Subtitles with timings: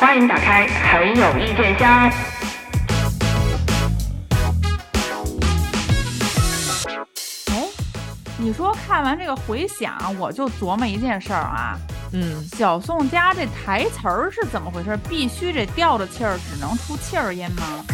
[0.00, 2.08] 欢迎打开很有意见箱。
[7.48, 7.68] 哎，
[8.38, 11.76] 你说看完这个回响，我就琢磨一件事儿啊。
[12.12, 14.96] 嗯，小宋家这台词儿是怎么回事？
[15.08, 17.84] 必须这吊着气儿，只能出气儿音吗？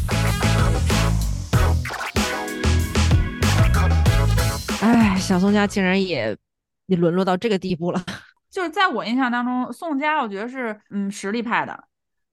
[4.83, 6.37] 哎，小宋家竟然也
[6.85, 8.05] 也沦落到这个地步了。
[8.53, 11.85] 就是在我印象当中，宋佳我觉得是嗯实力派的，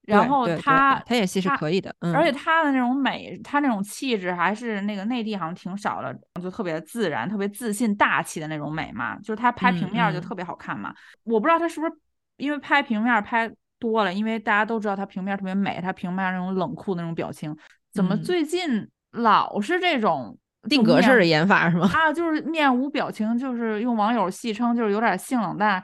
[0.06, 9.16] 然后他他演戏是可以的，嗯，而且他的那种美，他那种气质还是那个内地好像挺少的，就特别自然、特别自信、大气的那种美嘛。
[9.20, 10.94] 就是他拍嗯平面儿就嗯特别好看嘛。
[11.24, 11.94] 我不知道他是不是
[12.38, 17.56] 因为拍平面儿拍多了，因为大家都知道他平面儿特别美，他平面儿那种冷酷那种表情，
[17.94, 20.36] 怎么嗯最近老是这种
[20.68, 21.88] 定格式的演法是吗？
[21.94, 25.84] 啊，就是面无表情，就是用网友戏称就是有点性冷淡。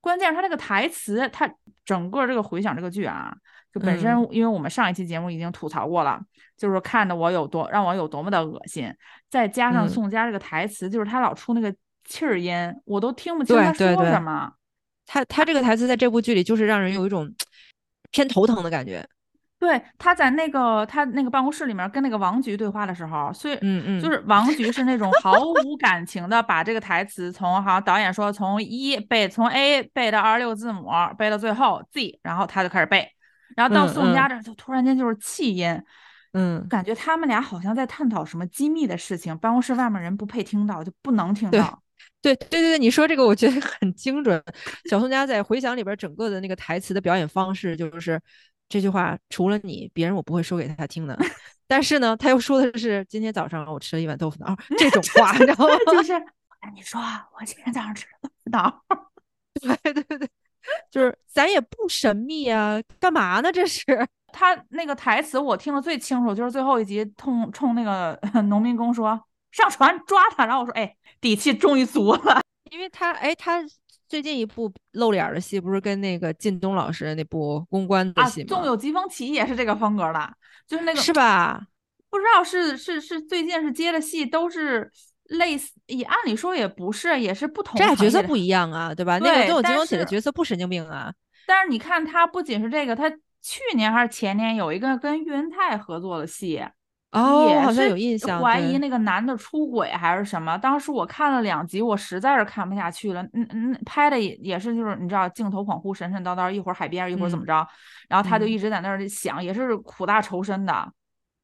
[0.00, 1.48] 关键是他那个台词，他
[1.84, 3.32] 整个这个回想这个剧啊，
[3.72, 6.20] 就本身嗯因为我们上一期节目已经吐槽过了，
[6.56, 8.92] 就是看的我有多让我有多么的恶心，
[9.30, 14.52] 再加上嗯宋佳这个台词，就是他老出那个气儿音，我都听不清他说对对对什么。
[15.06, 17.32] 他他这个台词在这部剧里就是让人有一种
[18.10, 19.06] 偏头疼的感觉。
[19.58, 33.08] 对，他在那个他那个办公室里面跟那个王菊对话的时候，所以嗯嗯，就是王菊是那种毫无感情的把这个台词从好像导演说从一背从 A 背到二十六字母背到最后 Z，然后他就开始背，
[33.56, 35.82] 然后到嗯宋佳嗯这儿就突然间就是气音，
[36.32, 41.82] 嗯，感觉他们俩好像在探讨什么机密的事情，办公室外面人不配听到，就不能听到。
[42.22, 44.40] 对对对对，你说这个我觉得很精准。
[44.88, 48.20] 小宋佳在回想里边整个的那个台词的表演方式，就是
[48.68, 51.18] 这句话除了你，别人我不会说给他听的。
[51.66, 56.20] 但是呢，他又说的是今天早上我吃了一碗豆腐脑这种话， 然后就是我
[56.60, 57.00] 跟你说，
[57.38, 58.82] 我今天早上吃了豆腐脑。
[59.60, 60.28] 对对对，
[60.90, 63.50] 就是咱也不神秘啊，干嘛呢？
[63.52, 63.84] 这是
[64.32, 68.18] 他那个台词我听得最清楚，就是最后一集冲冲那个
[68.48, 69.20] 农民工说
[69.50, 72.40] 上船抓他，然后我说哎，底气终于足了。
[72.70, 73.62] 因为他哎，他
[74.08, 78.46] 最近一部露脸儿的戏不是跟那个靳东老师那部公关的啊，戏吗？
[78.48, 80.32] 纵有疾风起也是这个风格的，
[80.66, 81.60] 就是那个是吧？
[82.08, 84.90] 不知道是是是最近是接的戏都是
[85.28, 89.18] 类似，也按理说也不是，也是不同这俩角色不一样啊，对吧？
[89.18, 91.12] 那个对都有疾但风起的角色不神经病啊。
[91.46, 96.62] 但是你看他不仅是这个，他去年还是前年有一个跟岳云泰合作的戏，
[97.10, 98.38] 哦，也好像有印象。
[98.38, 100.56] 对怀疑那个男的出轨还是什么。
[100.58, 103.22] 当时我看了两集，我实在是看不下去了。
[103.32, 107.68] 嗯嗯，拍的也也是就是你知道镜头恍惚、神神叨叨，一会儿海边，一会儿怎么嗯着，
[108.08, 110.92] 然后他就嗯一直在那儿想，也是苦大仇深的。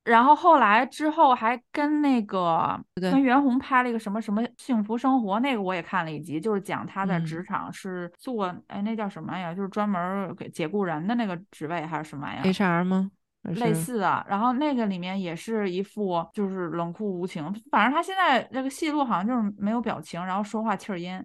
[0.09, 13.11] 然后后来之后还跟那个跟袁弘拍了一个什么什么幸福生活，那个我也看了一集，就是讲他在嗯职场是做哎那叫什么呀，就是专门给解雇人的那个职位还是什么呀？HR 吗？
[13.43, 21.19] 类似的，然后那个里面也是一副就是冷酷无情，反正他现在这个戏路好像就是没有表情，然后说话气儿阴。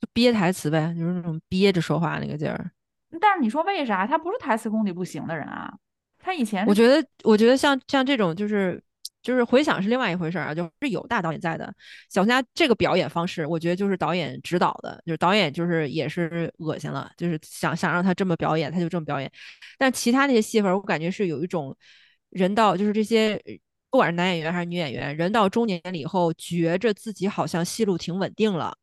[0.00, 2.70] 就憋台词呗，就是那种憋着说话那个劲儿。
[3.20, 4.06] 但是你说为啥？
[4.06, 5.72] 他不是台词功底不行的人啊，
[6.22, 8.82] 他以前我觉得，我觉得像像这种就是
[9.22, 11.66] 就是回想是另外一回事儿啊，就是有大导演在的。
[12.08, 19.30] 小宋佳这个表演方式，我觉得就是导演指导的，就是导演就是也是恶心了，就是想想让他这么表演，他就这么表演。
[19.78, 21.76] 但其他那些戏份，我感觉是有一种
[22.30, 23.42] 人到就是这些。
[23.90, 28.74] 不管是男演员还是女演员，人到中年了以后，觉着自己好像戏路挺稳定了，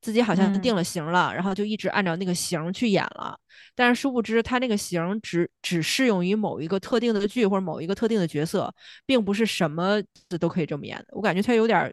[0.00, 3.38] 自己好像嗯定了型了，然后就一直按照那个型去演了。
[3.74, 8.72] 但是殊不知，他那个型只只适用于某一个特定的剧或者某一个特定的角色，
[9.06, 10.02] 并不是什么
[10.40, 11.06] 都可以这么演的。
[11.10, 11.92] 我感觉他有点儿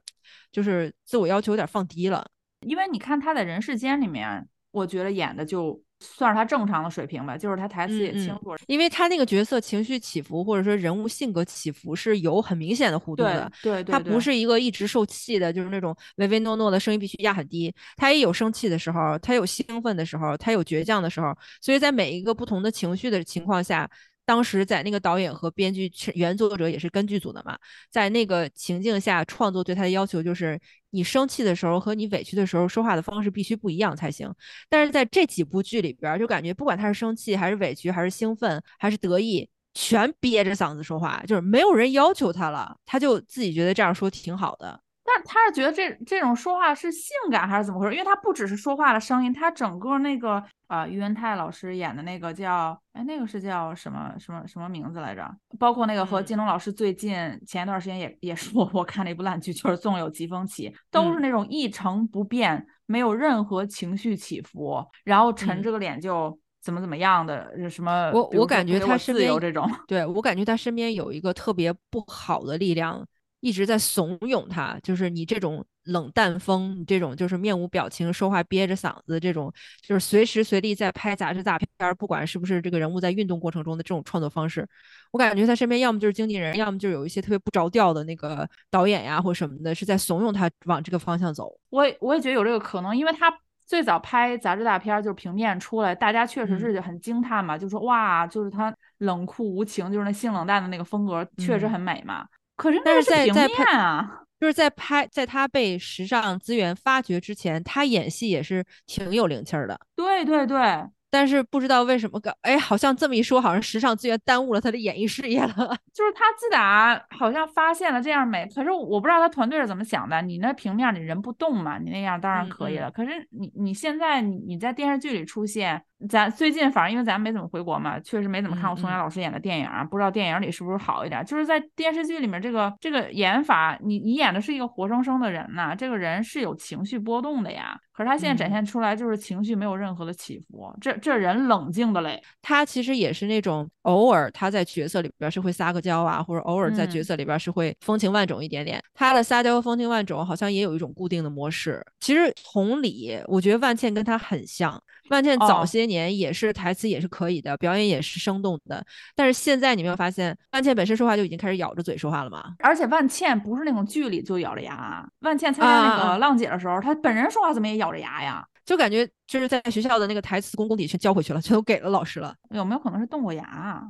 [0.51, 2.25] 就是自我要求有点放低了。
[2.61, 8.55] 因为你看他在人世间里面，我觉得演的就算是他正常的水平吧，就是他台词也嗯嗯清楚。
[8.67, 17.73] 因为他那个角色情绪起伏或者说人物性格起伏是有很明显的互动的，对对，他不是一个一直受气的，就是那种唯唯诺诺的声音必须压很低。
[17.95, 21.35] 他也有生气的时候，他有兴奋的时候，他有倔强的时候。
[21.61, 23.89] 所以在每一个不同的情绪的情况下，
[24.25, 27.57] 当时在那个导演和编剧原作者也是跟剧组的嘛，
[27.89, 30.59] 在那个情境下创作对他的要求就是，
[30.95, 34.33] 你生气的时候和你委屈的时候说话的方式必须不一样才行。
[34.69, 39.47] 但是在这几部剧里边，就感觉不管他是生气还是委屈还是兴奋还是得意。
[39.77, 44.79] 全憋着嗓子说话，就是没有人要求他了，他就自己觉得这样说挺好的。
[45.07, 47.93] 但是他是觉得这这种说话是性感还是怎么回事？
[47.93, 55.29] 因为他不只是说话的声音，他整个那个啊，于文泰老师演的那个叫哎，那个是叫什么什么什么名字来着？
[55.59, 57.15] 包括那个和嗯金龙老师最近
[57.45, 68.09] 前一段时间也也说我看了一部烂剧，就是《纵有疾风起》，都是嗯那种一成不变，没有任何情绪起伏，然后沉嗯着个脸就怎么怎么样的什么。
[68.11, 73.05] 我我感觉他身边有这种，对我感觉他身边有一个特别不好的力量。
[73.45, 79.53] 一直在怂恿他，就是你这种冷淡风，你这种就是面无表情、说话憋着嗓子，这种
[79.87, 81.69] 就是随时随地在拍杂志大片，
[81.99, 84.67] 不管是不是这个人物在运动过程中的这种创作方式，
[85.11, 91.55] 我感觉他身边要么就是经纪人，要么就有一些特别不着调的那个导演呀或什么的，是在怂恿他往这个方向走。
[91.69, 93.31] 我也我也觉得有这个可能，因为他
[93.67, 102.25] 最早拍杂志大片就是平面出来，大家确实是很惊叹嘛，就说哇，就是他冷酷无情，就是那性冷淡的那个风格，确实很美嘛。
[102.55, 109.79] 可是，但是在在拍啊，就是在拍，在他被时尚资源发掘之前，他演戏也是挺有灵气儿的。
[109.95, 110.85] 对对对。
[111.11, 115.53] 但是不知道为什么，哎，好像这么一说，好像时尚资源耽误了他的演艺事业了。
[115.93, 120.21] 就是他自打好像发现了这样美，可是我不知道他团队是怎么想的。
[120.21, 122.91] 你那平面你人不动嘛，你那样当然可以了。
[122.91, 125.81] 可是你你现在你你在电视剧里出现。
[126.09, 131.23] 咱最近反正因为咱没怎么回国嘛，确实没怎么看过宋佳老师演的电影，不知道电影里是不是好一点。
[131.25, 137.77] 就是在电视剧里面，这个这个演法，你你演的是一个活生生的人呐，这个人是有情绪波动的呀。
[137.93, 142.21] 可是他现在展现出来就是情绪没有任何的起伏，这这人冷静的嘞。
[142.41, 148.83] 他其实也是那种偶尔他在角色里边是会撒个娇啊，或者偶尔在角色里边是会风情万种一点点。
[148.93, 151.81] 他的撒娇风情万种好像也有一种固定的模式。
[152.01, 154.81] 其实同理，我觉得万茜跟他很像。
[155.09, 158.83] 万茜早些年也是台词也是可以的，表演也是生动的，
[159.15, 162.55] 但是现在你没有发现，万茜本身说话就已经开始咬着嘴说话了吗？
[162.59, 168.45] 而且万茜不是那种剧里就咬着牙，万茜参加那个浪姐的时候，她本人说话怎么也咬着牙呀？
[168.65, 172.33] 就感觉就是在学校的那个台词功功底全交回去了，全都给了老师了。
[172.49, 173.83] 有没有可能是动过牙？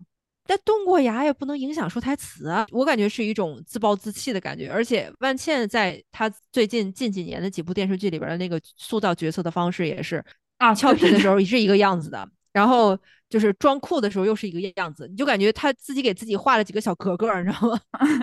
[0.48, 2.68] 但动过牙也不能影响说台词啊。
[2.72, 10.24] 我感觉是一种自暴自弃的感觉，而且万茜在她最近近几年的几部电视剧里边的那个塑造角色的方式也是。
[10.58, 12.98] 啊， 俏皮的时候也是一个样子的，然后
[13.30, 17.80] 就是装酷的时候又是一个样子，你就感觉他自己给自己画了几个小格格，你知道吗？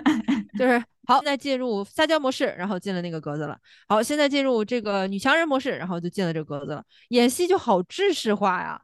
[0.57, 3.57] 就 是好，现在进入撒娇模式，然后进了那个格子了。
[3.87, 6.83] 好，现在进入这个女强人模式，然后就进了这个格子了。
[7.09, 8.79] 演戏就好制式化呀。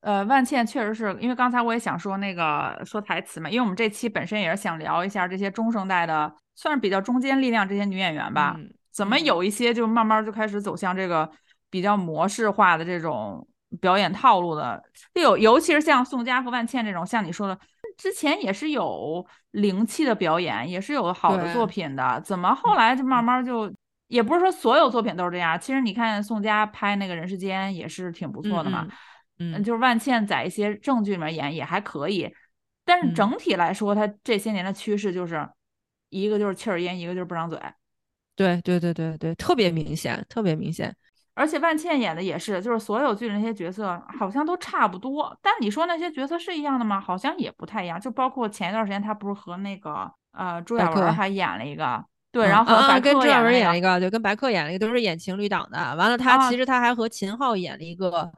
[0.00, 8.56] 呃，万茜确实是因为刚才我也想说那个说台词嘛，因为我们这期本身也是想聊一下这些中生代的，算是比较中坚力量这些女演员吧，
[8.92, 11.30] 怎么有一些就慢慢就开始走向这个。
[11.72, 13.48] 比较模式化的这种
[13.80, 14.84] 表演套路的，
[15.14, 17.58] 有尤其是像宋佳和万茜这种，像你说的，
[17.96, 23.72] 之前也是有灵气的表演，也是有好的作品的，怎么后来就慢慢就，
[24.08, 25.58] 也不是说所有作品都是这样。
[25.58, 28.86] 其实你看宋佳拍那个人世间也是挺不错的嘛，
[29.38, 32.30] 嗯，就是万茜在一些正剧里面演也还可以，
[32.84, 33.32] 但是整。
[33.38, 35.48] 体来说，她这些年的趋势就是
[36.10, 37.58] 一个就是气儿阴，一个就是不张嘴，
[38.36, 40.94] 对对对对对，特别明显，特别明显。
[41.34, 45.36] 而且万茜演的也是，就是所有剧里那些角色好像都差不多。
[45.40, 47.00] 但你说那些角色是一样的吗？
[47.00, 48.00] 好像也不太一样。
[48.00, 55.78] 就包括前一段时间，她不是和那个呃朱亚文还演了一个，对，然后和白跟朱亚文演了一个，对，跟白客演了一个，都是演情侣档的。
[55.96, 58.30] 完了，他其实他还和秦昊演了一个。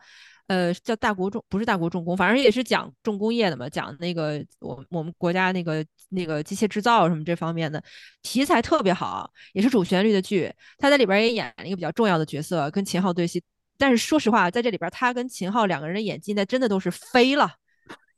[0.47, 7.83] 呃，叫大国重不是大国重工，反正也是讲重工业的嘛，讲那个我我们国家那个那个机械制造什么这方面的
[8.23, 10.53] 题材特别好，也是主旋律的剧。
[10.77, 13.43] 他在里边也演了一个比较重要的角色，跟秦昊对戏。
[13.79, 17.51] 但是说实话，在这里边他跟秦昊两个人的演技那真的都是飞了，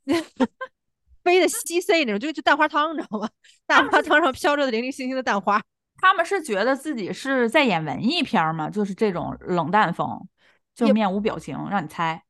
[1.23, 3.29] 飞的稀碎那种，就就蛋花汤，你知道吗？
[3.65, 5.63] 蛋花汤上飘着的零零星星的蛋花。
[5.99, 8.69] 他们是觉得自己是在演文艺片吗？
[8.69, 10.07] 就是这种冷淡风。
[10.85, 12.21] 就面无表情，让你猜，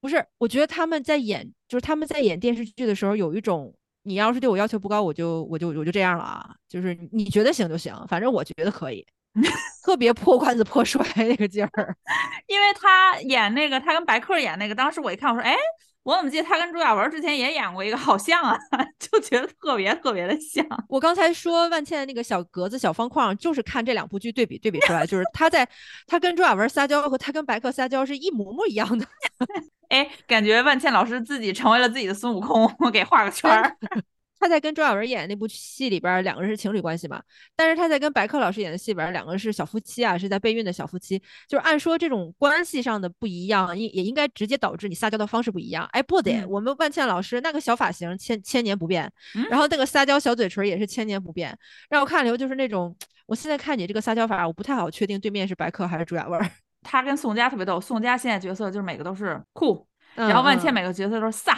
[0.00, 0.24] 不是？
[0.38, 3.74] 我觉得他们在演，就是他们在演电视剧的时候，有一种
[4.04, 9.06] 你要是对我要求不高，我就我就我就这样了啊，就是你觉得行就行，反正我觉得可以，
[9.84, 11.96] 特别破罐子破摔那个劲儿。
[12.46, 15.56] 因为他演那个，他跟白客演那个，当时我一看，我说，哎。
[16.04, 18.58] 我怎么记得他跟朱亚文之前也演过一个，好像啊，
[18.98, 20.64] 就觉得特别特别的像。
[20.88, 25.68] 我刚才说万茜那个小格子小方框，就是看这两部剧对比对比出来，就是他在
[26.06, 29.06] 他跟朱亚文撒娇和他跟白客撒娇是一模模一样的。
[29.90, 33.76] 哎，感觉万茜老师自己成为了自己的孙悟空，我给画个圈儿。
[34.40, 37.22] 他在跟周亚文演那部戏里边，两个人是情侣关系嘛？
[37.56, 41.18] 但是他在跟白客老师演的戏里边，两个人是小夫妻啊，是在备孕的小夫妻。
[41.48, 45.88] 就是按说这种关系上的不一样，应也应该直接导致你撒娇的方式不一样。
[45.92, 49.10] 哎，不得，我们万茜老师那个小发型千千年不变，
[49.50, 51.56] 然后那个撒娇小嘴唇也是千年不变。
[51.90, 56.40] 让我看了以后就是那种，我现在看你这个撒娇法，我不太好确定对面是白客还是朱亚文。
[56.82, 61.56] 他跟宋佳特别逗，宋佳现在角色就是每个都是酷，然后万茜每个角色都是飒。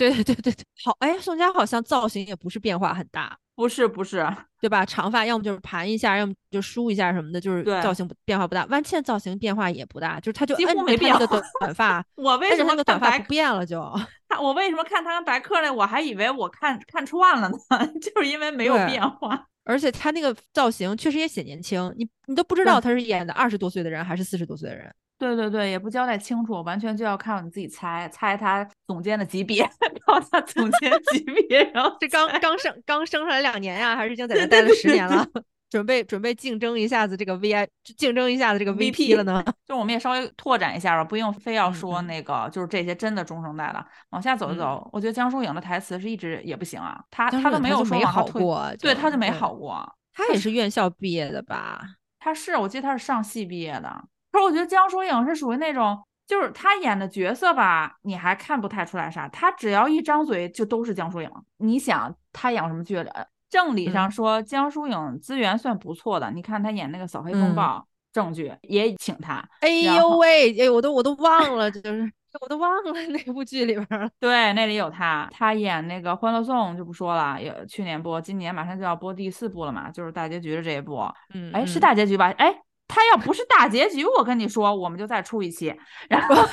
[0.00, 4.26] 对 对对对对，好，哎，宋佳好像造型也不是变化很大，不是不是，
[4.58, 4.82] 对吧？
[4.86, 8.64] 长发要么就是盘一下，要么就梳一下什么的，就是造型变化不大。
[8.70, 13.78] 万茜造型变化也不大，就是她就几乎没变她那个短 短发， 我为什么那个短发不变了就。
[14.26, 17.58] 他我为什么看他跟白客那，我还以为我看看串了呢，
[18.00, 19.46] 就是因为没有变化。
[19.64, 24.90] 而且她那个造型确实也显年轻，你你都不知道她是演的二十多岁的人还是四十多岁的人。
[25.20, 29.62] 对对对，也不交代清楚，完全就要靠你自己猜，猜他总监的级别，
[30.06, 35.26] 靠他总监级别，然后这刚刚升刚升上来两年呀、还是已经在这待了十年了？
[35.68, 39.44] 准备准备竞争一下子这个 VI，竞争一下子这个 VP 了呢？
[39.68, 49.86] 就我们也稍微拓展一下吧，不用非要嗯说嗯那个，就是这些真的中生代了，往下走一走，我觉得江疏影的台词是一直也不行啊，他江疏影他都没有说没好过，对，他就没好过。
[50.12, 51.80] 他也是院校毕业的吧？
[52.18, 54.04] 他是，我记得他是上戏毕业的。
[54.32, 59.28] 可是我觉得江疏影是属于那种，就是她演的角色吧，你还看不太出来啥。
[59.28, 61.30] 她只要一张嘴就都是江疏影。
[61.58, 62.96] 你想她演过什么剧？
[62.96, 66.30] 呃正理上嗯说，江疏影资源算不错的。
[66.30, 67.78] 你看她演那个《扫黑风嗯暴》
[68.12, 69.44] 正剧也请她。
[69.60, 72.08] 哎呦喂，哎，我都我都忘了，就是
[72.40, 74.10] 我都忘了那部剧里边。
[74.20, 81.04] 对，那里有她，她演那个《欢乐颂》就不说了，也去年播，今年马上就要播第四部了嘛，就是大结局的这一部。
[81.34, 82.32] 嗯，哎，是嗯大结局吧？
[82.38, 82.54] 哎，
[82.90, 85.74] 她要不是大结局，我跟你说，我们就再出一期。
[86.08, 86.34] 然后。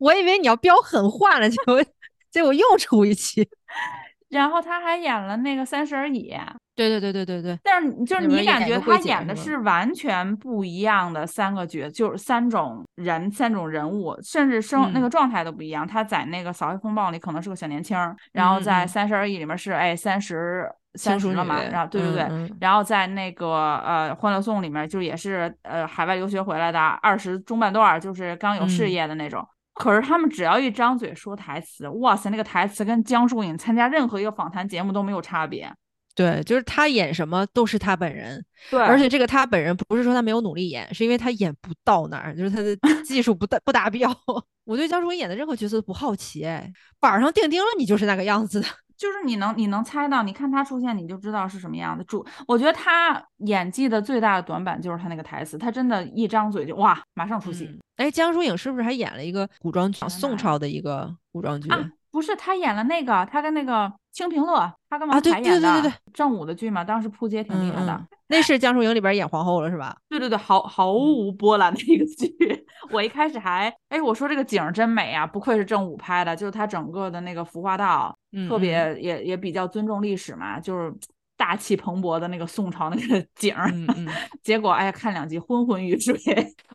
[0.00, 1.84] 我以为你要飙狠话了，结果
[2.30, 3.46] 结果又出一期。
[4.30, 6.32] 然后他还演了那个《三十而已》，
[6.74, 15.86] 对对对对对对，但是就是你感觉他演的是是完全不一样的三个角，就是三种人、三种人物，甚至生、那嗯个状态都不一样。
[15.86, 29.46] 他在那个《扫黑风暴》里可能是个小年轻儿，然后在《三十而已》里面是哎三十三十了嘛，然后对对对，然后在那个呃《欢乐颂》里面就也是呃海外留学回来的二十中半段儿，就是刚有事嗯业的那种。
[29.74, 35.72] 可是他们只要一张嘴说台词，哇塞，那个台词跟江疏影参加任何一个访谈节目都没有差别。
[36.16, 44.14] 对，就是他演什么都是他本人，对，而且这个他本人不是说他没有努力演，是因为他演不到那儿，就是他的技术不达不达标。
[44.66, 48.66] 我对江疏影演的任何角色都不好奇，哎，板上钉钉了，你就是那个样子的。
[49.00, 52.04] 就是你能你能猜到，你看他出现你就知道是什么样的。
[52.04, 61.70] 主，我觉得他演技的最大的短板就是他那个台词，他真的一张嘴就哇，马上出戏、嗯哎，江疏影是不是还演了一个古装剧，哪宋朝的一个古装剧？
[61.70, 61.90] 啊。
[62.10, 67.92] 不是他演了那个，他跟那个清平乐，他跟王凯演的对对对对正午的剧嘛，当时扑街挺厉害的。
[67.92, 69.96] 嗯嗯那是江疏影里边演皇后了是吧？
[70.08, 72.32] 对对对，毫毫无波澜的一个剧。
[72.92, 80.94] 我一开始还，哎，我说这个景儿真美啊，不愧是正午拍的，就是它整个的那个服化道，嗯特别也也比较尊重历史嘛，就是
[81.36, 83.68] 大气蓬勃的那个宋朝那个 景儿。
[83.72, 84.08] 嗯嗯，
[84.44, 86.14] 结果哎呀，看两集昏昏欲睡，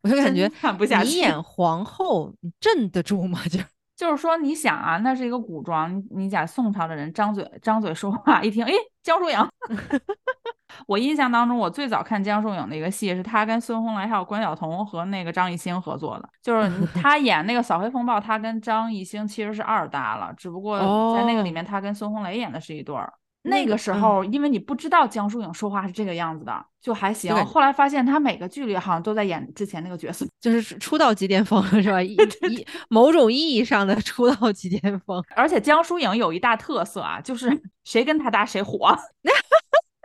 [0.04, 1.08] 我就感觉看不下去。
[1.08, 3.40] 你演皇后，你镇得住吗？
[3.50, 3.60] 就
[3.96, 8.72] 就是说，你想啊，那是一个古装，你你讲宋朝的人张嘴张嘴说话，一听，哎，
[9.02, 9.38] 江疏影。
[10.88, 20.78] 我印象当中，我最早看江疏影的一个戏是她跟孙红雷还有关晓彤和那个张艺兴合作的，就是她 演那个《扫黑风暴》，她跟张艺兴其实是二搭了，只不过
[21.16, 23.14] 在那个里哦面，她跟孙红雷演的是一对儿。
[23.46, 27.34] 那个时嗯候，因为你不知道江疏影说话是这个样子的，就还行。
[27.46, 30.26] 后来发现她每个剧里好像都在演之前那个角色。
[30.42, 32.02] 就是出道即巅峰是吧？
[32.04, 32.16] 一
[32.50, 37.50] 一某种意义上的出道即巅峰，而且江疏影有一大特色啊，就是
[37.84, 38.96] 谁跟她搭谁火。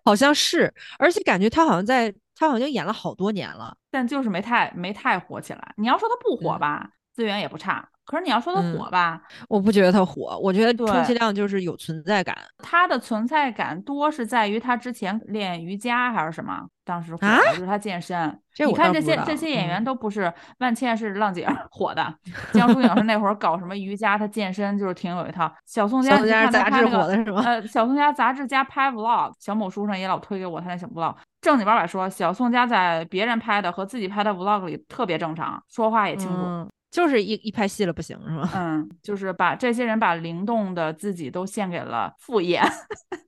[0.05, 3.77] 好像是，而且感觉她好像在，她好像演了好多年了。
[3.91, 5.75] 但就是没太没太火起来。
[5.77, 7.87] 你要说她不火嗯吧，资源也不差。
[8.11, 18.37] 可是你要说他嗯火吧，我不觉得他火，我觉得对充其量就是有存在感他的存在感多是在于他之前练瑜伽还是什么，当时火啊的就是他健身。
[18.59, 22.13] 我你看这些这些演员嗯都不是，万茜是浪姐 火的，
[22.53, 25.51] 江疏影是那会儿搞什么瑜伽，她健身就是挺有一套。
[25.65, 26.19] 小宋佳，
[26.51, 31.15] 杂志火的是吗呃，小宋佳杂志加拍 vlog，小某书上也老推给我他那小 vlog。
[31.41, 36.37] 正经八百说，小宋佳在别人拍的和自己拍的 vlog 里特别正常，说话也清楚。
[36.37, 38.51] 嗯，就是一一拍戏了不行是吗？
[38.57, 42.61] 嗯，就是把这些人把灵动的自己都献给了副业，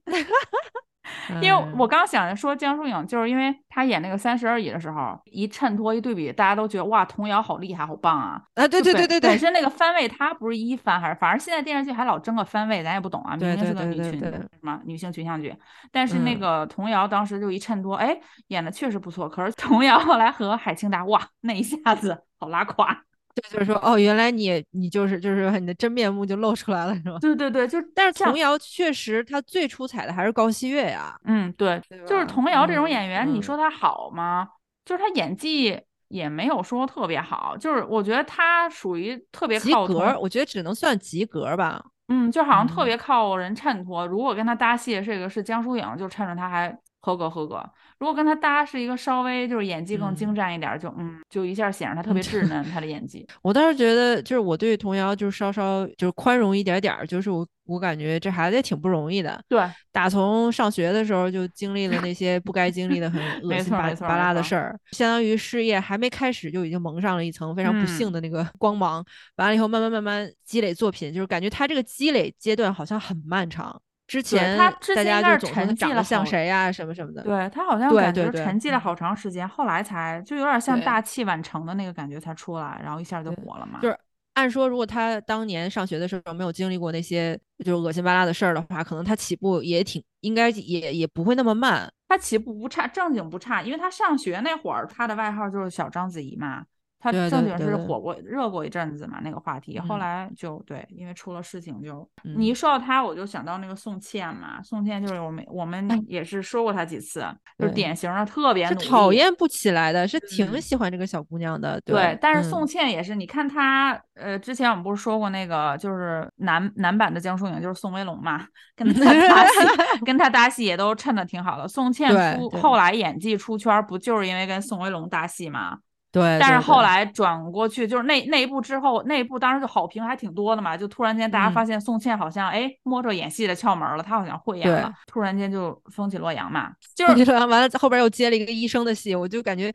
[1.40, 8.42] 因为嗯我刚想着说江疏影，就是因为她演那个《三十而已》的时候，一衬托一对比，大家都觉得哇，童瑶好厉害，好棒啊！
[8.54, 15.54] 啊，对对对对对，本身那个番位她不是一番还是，反正现在电视剧还老争个番位，咱也不懂啊，明明是个女群对什么女性群像剧，
[15.92, 19.28] 但是那嗯个童瑶当时就一衬托，哎，演的确实不错。
[19.28, 23.04] 可是童瑶后来和海清达，哇，那一下子好拉垮。
[23.34, 27.18] 对就是说哦，原来你你就是就是你的真面目就露出来了是吗？
[27.20, 34.48] 对对对，就但是童谣确实他最出彩的还是高希月呀，嗯，对，对就是童谣这种嗯演员，你嗯说他好吗？
[34.84, 41.82] 就是他演技也没有说特别好，就是我觉得他属于特别靠童格，我觉得只能算及格吧。
[42.08, 44.06] 嗯，就好像特嗯别靠人衬托。
[44.06, 47.56] 如果跟他搭戏这个是江疏影，就衬着他还合格合格；
[48.02, 53.24] 如果跟他搭是一个稍微就是演技更精嗯湛一点儿，就嗯，就一下显得他特别稚嫩，他的演技。
[53.42, 59.40] 我倒是觉得，就是我对童瑶就是稍稍就是宽容一点点儿，就是我我感觉这孩子也挺不容易的。
[59.48, 69.04] 对，打从上学的时候就经历了那些不该经历的很 恶心巴错没错巴拉的事儿，相当于事业还没开始就已经蒙上了一层非常不幸嗯的那个 光芒。
[69.36, 73.80] 完了以后，慢慢慢慢积累作品，就是感觉他这个积累阶段好像很漫长。
[74.12, 77.22] 之前他之前应该是沉寂了像谁呀、什么什么的。
[77.22, 83.78] 对他好像感觉沉寂了好长时间，后来才就有点像大器晚成的那个感觉才出来，然后一下就火了嘛。
[83.80, 83.98] 就是
[84.34, 91.90] 按说，如果他当年上学的时候没有经历过那些就是恶心巴拉的事儿的话，可能他起步也挺应该也也不会那么慢。
[92.08, 96.62] 他起步不差，正经不差，因为他上学那会儿，他的外号就是小章子怡嘛。
[97.02, 99.76] 他对正经是火过、热过一阵子嘛，那个话题。
[99.80, 104.62] 后嗯来就对，因为出了事情就，嗯你一说到他，我就想到那个宋茜嘛。
[104.62, 107.26] 宋茜就是我们我们也是说过她几次，
[107.58, 108.76] 就是典型的特别是。
[108.76, 111.80] 讨厌不起来的，是挺嗯喜欢这个小姑娘的。
[111.84, 119.52] 对，但是嗯宋茜也是，你看她，呃，之前我们不是说过那个，就是男男版的江疏影，就是宋威龙嘛，跟他搭戏，
[120.06, 121.66] 跟他搭戏也都衬的挺好的。
[121.66, 125.78] 宋茜出后来演技出圈，不就是因为跟宋威龙搭戏嘛？
[126.12, 139.72] 对，但是后来转过去，就是那那一部之后，那一部当时就好评还挺多的嘛，就突然间大家嗯发现宋茜好像哎摸着演戏的窍门了，她好像会演了，突然间就风起洛阳嘛， 就是你说完了，后边又接了一个医生的戏，我就感觉，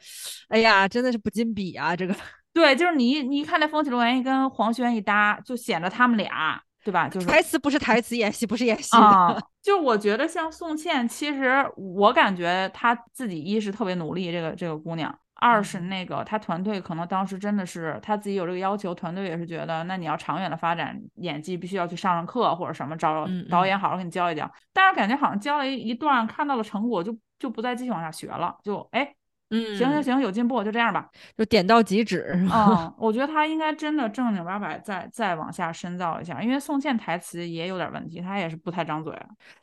[0.50, 1.96] 哎呀，真的是不禁比啊！
[1.96, 2.16] 这个
[2.54, 7.10] 对，就是你你一看那风起洛阳一跟黄轩一搭，就显得他们俩对吧？
[7.10, 9.42] 就是台词不是台词，演戏不是演戏啊、的。
[9.62, 24.50] 就我觉得像宋茜，其实我感觉她自己一是特别努力，这个这个姑娘；二是嗯那个他团队可能当时真的是他自己有这个要求，团队也是觉得，那你要长远的发展演技，必须要去上上课或者什么，找导演好好给你教一教。
[24.74, 29.17] 但是感觉好像教了一一段，看到了成果，就就不再继续往下学了，就哎。
[29.50, 31.10] 嗯，行行，行，有进步就这样吧。
[31.38, 32.32] 就点到即止。
[32.52, 39.14] 嗯， 我觉得他应该真的正经八百再再往下深造一下，因为宋茜台词也有点问题，她也是不太张嘴。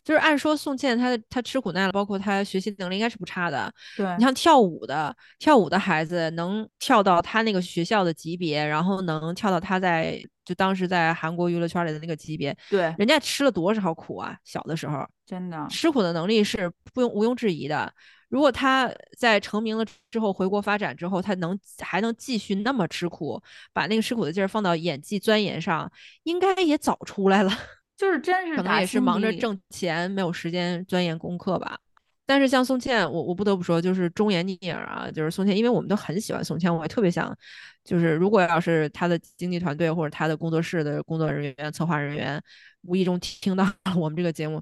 [0.02, 3.70] 就是按说宋茜她她吃苦耐劳，包括她学习能力应该是不差的。
[3.96, 14.34] 对你像跳舞的，跳舞的孩子能跳到他那个学校的级别，然后能跳到他在就当时在韩国娱乐圈里的那个级别，对，人家吃了多少苦啊！
[14.44, 15.66] 小的时候真的。
[15.68, 17.92] 吃苦的能力是不用毋庸置疑的。
[18.28, 23.40] 如果他在成名了之后回国发展之后，他能还能继续那么吃苦，
[23.72, 25.90] 把那个吃苦的劲儿放到演技钻研上，
[26.24, 27.50] 应该也早出来了。
[27.96, 31.78] 就是真是可能也是忙着挣钱，没有时间钻研功课吧。
[32.26, 37.36] 但是像宋茜，我我不得不说，就是忠言逆耳啊，就是宋茜，因为我们都很喜欢宋茜，我也特别想，
[37.84, 42.42] 就是如果要是她的经纪团队或者她的工作室的工作人员、策划人员
[42.80, 44.60] 无意中听到我们这个节目，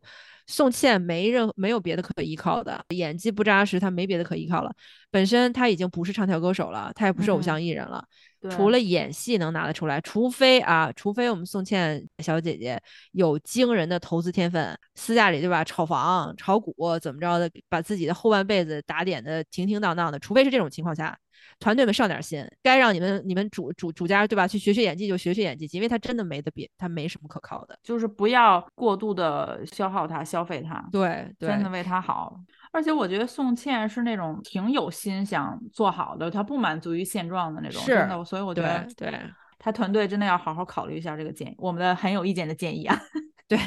[0.52, 4.70] 宋茜没任没有别的可依靠的，演技不扎实，她没别的可依靠了。
[5.10, 8.04] 本身她已经不是唱跳歌手了，她也不是偶嗯像艺人了，
[8.38, 12.78] 对除了演戏能拿得出来，除非啊，除非我们宋茜小姐姐
[13.12, 21.18] 有惊人的投资天分，私下里对吧，炒房、炒股怎么着的，把自己的后半辈子打点的停停当当的，除非是这种情况下，
[21.58, 27.78] 团队们上点心，该让你们你们主主主家对吧，去学学演技就学学演技，因为他真的没得比，他没什么可靠的。
[27.82, 32.38] 就是不要过度的消耗他、消费他，对对，真的为他好。
[32.72, 38.24] 而且我觉得宋茜是那种挺有心想做好的，她不满足于现状的那种，真是的。
[38.24, 39.20] 所以我觉得对对
[39.58, 42.98] 她团队真的要好好考虑一下这个建议，我们的很有意见的建议啊。
[43.46, 43.58] 对，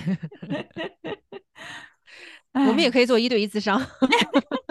[2.53, 3.79] 我们也可以做一对一咨商。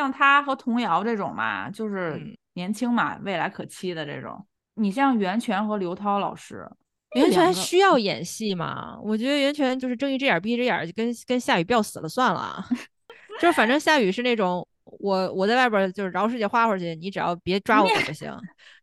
[0.00, 4.46] 像他和童瑶这种嘛，就是嗯年轻嘛，未来可期的这种。
[4.74, 6.66] 你像袁泉和刘涛老师，
[7.14, 8.98] 袁泉需要演戏吗？
[9.02, 12.64] 我觉得袁泉就是睁一只眼闭一只眼，就跟跟夏雨吊死了算了。
[13.38, 18.34] 就是反正夏雨是那种我我在外边就是饶世界花花去，你只要别抓我 就行，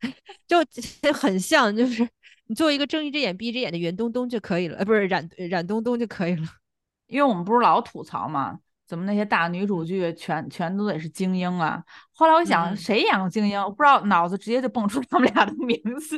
[0.48, 0.64] 就
[1.02, 2.08] 就很像，就是
[2.46, 6.44] 你做一个睁一只眼闭一只眼的袁冬冬就可以了，呃，不是冉冉冬冬就可以了。
[7.08, 11.84] 因为我们不是老吐槽嘛，怎么那些大女嗯主剧全全都得是精英啊？
[12.14, 13.62] 后来我想，嗯谁演过精英？
[13.62, 16.18] 我不知道，脑子直接就蹦出 他们俩的名字。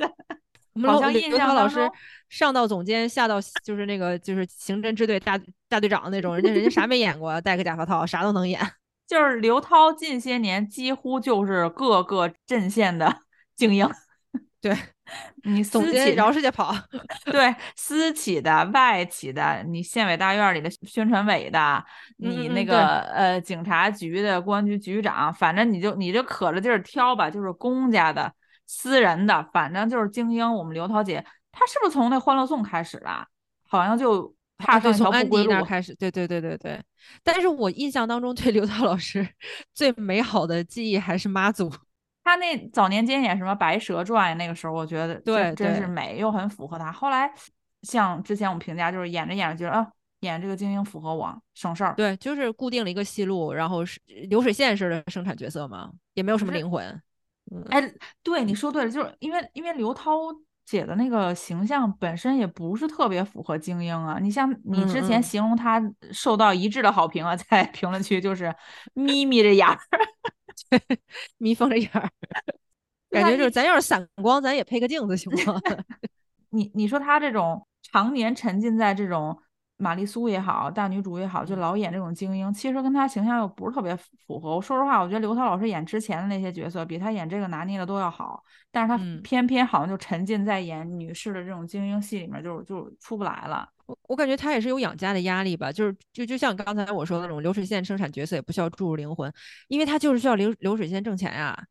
[0.73, 1.89] 我们老像印刘刘涛老师
[2.29, 8.61] 上到总监，下到就是那个就是刑侦支队大大队长那种，人家人家啥没演过，戴个假发套啥都能演。
[9.07, 13.21] 就是刘涛近些年几乎就是各个阵线的
[13.55, 13.89] 精英。
[14.61, 14.77] 对，
[15.43, 16.75] 你私企饶世界跑。
[17.25, 21.83] 对私企的、外企的，你县委大院里的宣传委的，
[22.17, 28.31] 你那个呃警察局的公安局局长，反正你就你就可着劲儿挑吧，就是公家的、
[28.65, 30.53] 私人的，反正就是精英。
[30.53, 33.27] 我们刘涛姐，她是不是从那《欢乐颂》开始的？
[33.67, 35.63] 好像就踏上一条从安不归路。
[35.63, 36.81] 开始，对对对对对。
[37.23, 39.27] 但是我印象当中对刘涛老师
[39.73, 41.71] 最美好的记忆还是妈祖。
[42.29, 46.91] 他那早年间演什么《白蛇传》，那个时候我觉得对真真是美，又很符合他。
[46.91, 47.31] 后来
[47.81, 49.87] 像之前我们评价，就是演着演着觉得啊，
[50.19, 51.95] 演这个精英符合我，省事儿。
[51.95, 56.85] 对，就是固定了一个戏路，然后是流水线式的生产角色嘛，也没有什么灵魂。
[57.51, 57.81] 嗯，哎，
[58.21, 60.11] 对你说对了，就是因为因为刘涛
[60.69, 64.19] 姐的那个形象本身也不是特别符合精英啊。
[64.21, 68.55] 你像你之前形容她受到一致的好评啊，在评论区就是
[68.93, 69.79] 眯眯着眼儿，
[71.39, 72.07] 眯缝着眼儿，
[73.09, 75.59] 感觉就是咱要是散光，咱也配个镜子行吗？
[76.51, 79.35] 你你说她这种常年沉浸在这种
[79.79, 84.57] 玛丽苏也好，大女主也好，就嗯老演这种精英，其实跟她形象又不是特别符合。
[84.57, 93.67] 我说实话，我觉得刘涛老师演之前的那些角色，比她演这个拿捏的都要好，但是她嗯偏偏好像就沉浸在演女士的这种精英戏里面，就就出不来了。
[93.85, 99.31] 我我感觉她也是有养家的压力吧，就是就就像刚才我说的那种流水线生产角色也不需要注入灵魂，
[99.69, 101.57] 因为她就是需要流流水线挣钱呀。
[101.57, 101.65] 呃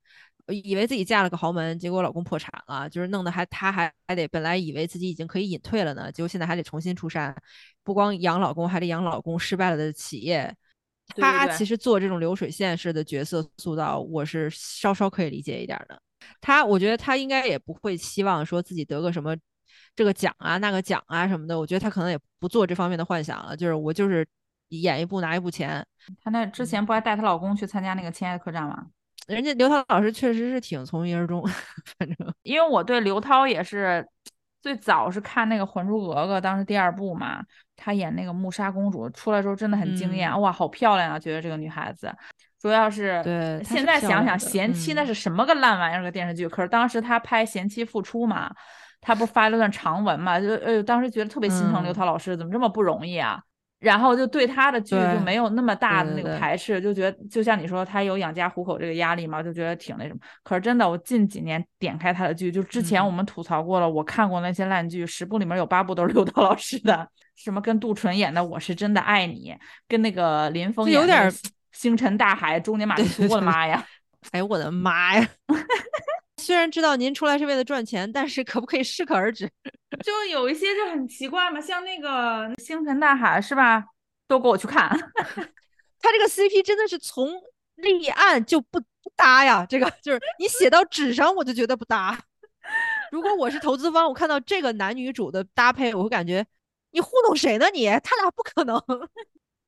[0.52, 7.34] 以为自己嫁了个豪门，结果老公破产了，就是弄得还她还还得本来以为自己已经可以隐退了呢，结果现在还得重新出山，
[7.82, 10.54] 不光养老公，还得养老公失败了的企业。
[11.14, 16.00] 对对对他其实做这种流水线式的角色塑造，我是稍稍可以理解一点儿的。
[16.40, 19.34] 她我觉得她应该也不会希望说自己得个什么
[19.96, 24.26] 这个奖啊那个奖啊什么的，我觉得她可能也不做这方面的幻想了，就是我就是
[24.68, 25.82] 演一部拿一部钱。
[26.22, 28.86] 她那之前不还带她老公去参加那个《亲爱的客栈》吗？
[29.28, 31.42] 人家刘涛老师确实是挺从一而终，
[31.98, 34.04] 反正因为我对刘涛也是
[34.60, 37.40] 最早是看那个《还珠格格》，当时第二部嘛，
[37.76, 41.18] 她演那个木沙公主出来之后真的很惊艳，嗯哇，好漂亮啊！
[41.18, 42.12] 觉得这个女孩子，
[42.60, 46.48] 主要是对现在想想，《贤妻》那嗯是什么个烂玩意儿个电视剧？
[46.48, 48.50] 可是当时她拍《贤妻复出》嘛，
[49.00, 53.40] 她不是发了段长文嘛，就呃当时觉得特别心疼刘嗯涛老师，怎么这么不容易啊？
[53.80, 60.18] 然后就对他的剧就没有那么大的那个排斥，就觉得就像你说，他有养家糊口这个压力嘛，就觉得挺那什么。
[60.42, 69.52] 可是真的，我近几年点开他的剧，就之前嗯我们吐槽过了，我看过那些烂剧，十部里面有八部都是刘涛老师的，什么跟杜淳演的《我是真的爱你》，
[69.86, 71.30] 跟那个林峰有点儿
[71.72, 73.86] 《星辰大海》中年玛丽苏，我的妈呀！
[74.32, 75.28] 哎呦我的妈呀！
[76.38, 79.50] 虽然知道您出来是为了赚钱，但是可不可以适可而止？
[80.04, 83.84] 就有一些就很奇怪嘛，像那个《星辰大海》是吧？
[84.26, 84.88] 都给我去看。
[86.00, 87.28] 他这个 CP 真的是从
[87.74, 92.18] 立案就不不搭呀，这个就是你写到纸上我就觉得不搭。
[93.10, 96.46] 如果我是投资方，我看到这个男女主的搭配，我会感觉
[96.92, 97.86] 你糊弄谁呢你？
[98.04, 98.80] 他俩不可能。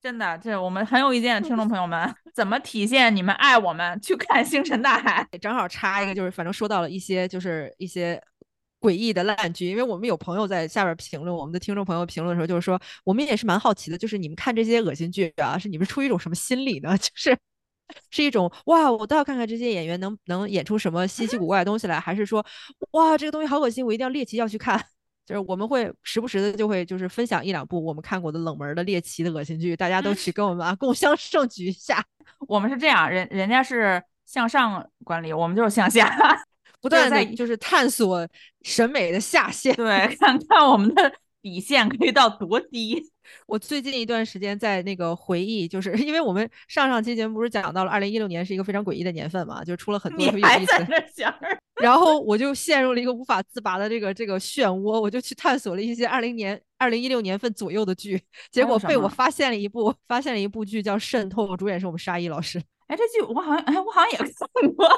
[0.02, 4.00] 真的，这我们很有意见的听众 朋友们，怎么体现你们爱我们？
[4.00, 5.26] 去看《星辰大海》。
[5.38, 8.20] 正好插一个，就是反正说到了一些就是一些
[8.80, 16.96] 诡异的烂剧，因为我们有朋友在下边评论，我们的听众朋友评论的时候就是说，我们也是蛮好奇的，就是你们看这些恶心剧啊，是你们出于一种什么心理呢？
[16.98, 17.36] 就是
[18.10, 22.42] 是一种哇，我倒要看看这些演员能能演出什么稀奇古怪的东西来，还是说
[22.92, 24.82] 哇，这个东西好恶心，我一定要猎奇要去看。
[25.30, 32.04] 就是我们会时不时的就会就是分享一两部我们看过的冷门的猎奇的恶心剧，大家都去跟我们啊共襄盛举一下，
[32.48, 36.12] 我们是这样，人人家是向上管理，我们就是向下。
[36.82, 38.26] 不断的就是探索
[38.62, 39.72] 审美的下限。
[39.76, 39.86] 对，
[40.18, 43.00] 看看我们的底线可以到多低。
[43.46, 50.86] 我最近一段时间在那个回忆，就是因为我们上上期节目不是讲到了二零一六年是一个非常诡异的年份嘛，就出了很多有意思还在。
[50.88, 51.58] 那想着？
[51.80, 62.62] 然后我就陷入了一个无法自拔的这个这个漩涡，我就去探索了一些二零年、二零一六年份左右的剧，结果被我发现了一部发现了一部剧叫《渗透》，主演是我们沙溢老师。
[62.86, 64.88] 哎，这剧我好像，哎，我好像也看过。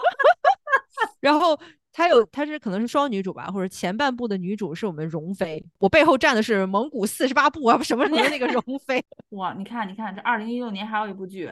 [1.20, 1.58] 然后
[1.92, 9.04] 她有她是可能是双女主吧，或者前半部的女主是我们容妃，我背后站的是蒙古四十八部啊什么什么的那个容妃。
[9.36, 11.50] 哇，你看，你看，这二零一六年还有一部剧，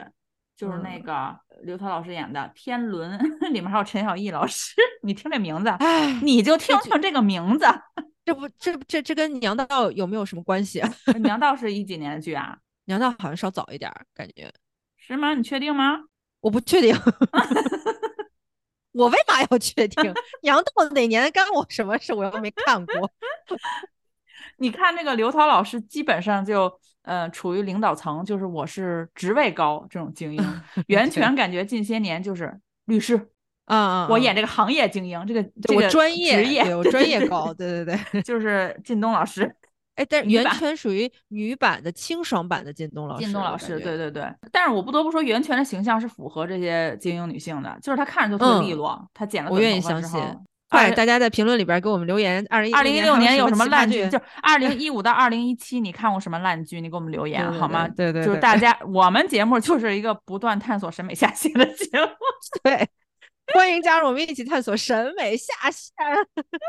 [0.61, 3.17] 就是那嗯个刘涛老师演的《天伦》，
[3.49, 4.75] 里面还有陈小艺老师。
[5.01, 5.71] 你听这名字，
[6.21, 7.65] 你就听剧听这个名字。
[8.23, 10.87] 这不这这这跟娘道有没有什么关系啊？
[11.23, 12.55] 娘道是一几年的剧啊？
[12.85, 14.53] 娘道好像稍早一点儿，感觉
[14.97, 15.33] 是吗？
[15.33, 16.01] 你确定吗？
[16.41, 16.95] 我不确定。
[18.91, 20.13] 我为嘛要确定？
[20.43, 22.13] 娘道哪年干我什么事？
[22.13, 23.09] 我又没看过。
[24.57, 26.71] 你看那个刘涛老师，基本上就
[27.03, 33.15] 呃处于领导层，就是我是职位高这种精英， 袁泉感觉近些年就是律师，
[33.65, 34.09] 嗯嗯！
[34.09, 38.21] 我演这这个行业精英，这个这我个专业，职业，我专业高，对对对。
[38.21, 39.55] 就是靳东老师，
[39.95, 44.23] 哎，但袁泉属于女版的清爽版的靳东老师，靳东老师，对对对。
[44.51, 50.19] 但是我不得不说，袁泉的形象是符合这些精英女性的，就是她看着就特别利嗯落，她剪了我愿意相信
[50.71, 52.43] 快，大家在评论里边给我们留言。
[52.49, 54.07] 二零二零一六年有什么烂剧？
[54.07, 56.79] 就二零一五到二零一七，你看过什么烂剧？
[56.79, 57.85] 你给我们留言好吗？
[57.89, 62.07] 对对，就是大家，我们节目就是一个不断探索审美下限的节目。
[62.63, 62.87] 对，
[63.53, 65.93] 欢迎加入我们一起探索审美下限。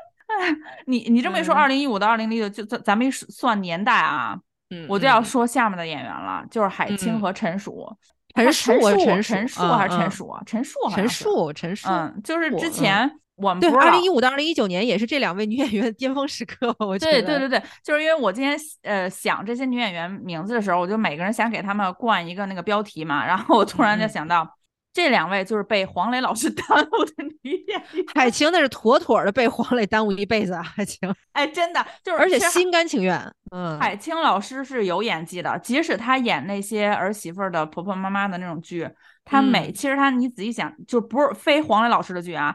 [0.86, 4.36] 你你这么一说，二零一五到二零一六，就咱咱们算年代啊，
[4.70, 7.88] 嗯，我就要说下面的演员了，就是海清和陈数。
[8.34, 10.42] 陈数，陈陈数还是陈数啊？
[10.46, 11.88] 陈数，陈数，陈数。
[11.90, 13.06] 嗯，就是之前
[13.42, 16.74] 我们对二零一五到二零一九年也是这两位女 演员的巅峰时刻。
[16.78, 24.48] 我觉得对对对对，就是因为我今天呃想这些女演员名字的时候，我就每个人想给他们冠一个那个标题嘛，然后我突然就想到。
[24.94, 30.62] 这两位就是被黄磊老师 耽误的女演员，海清那是妥妥的被黄磊耽误一辈子啊！
[30.62, 33.18] 海清，哎，真的就是，而且心甘情愿。
[33.52, 38.86] 嗯，海清老师是有演技的，即使她演那些儿媳妇的婆婆妈妈的那种剧，
[39.24, 42.54] 她每其实她你仔细想，就不是非黄磊老师的剧啊。